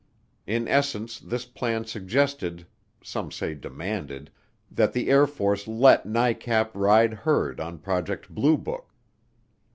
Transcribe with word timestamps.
In 0.47 0.67
essence 0.67 1.19
this 1.19 1.45
plan 1.45 1.85
suggested 1.85 2.65
(some 3.03 3.31
say 3.31 3.53
demanded) 3.53 4.31
that 4.71 4.93
the 4.93 5.11
Air 5.11 5.27
Force 5.27 5.67
let 5.67 6.07
NICAP 6.07 6.71
ride 6.73 7.13
herd 7.13 7.59
on 7.59 7.77
Project 7.77 8.27
Blue 8.27 8.57
Book. 8.57 8.95